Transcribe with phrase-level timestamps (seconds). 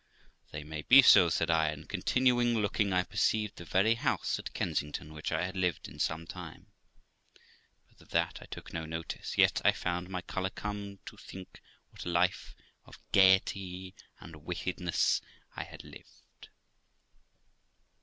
[0.51, 4.51] 'They may be so', said I; and, continuing looking, I perceived the very house at
[4.55, 6.71] Kensington which I had lived in some time;
[7.87, 11.61] but of that I took no notice, yet I found my colour come, to think
[11.91, 13.95] what THE LIFE OF ROXANA 393 a life of gaiety
[14.25, 15.21] and wickedness
[15.55, 16.49] I had lived.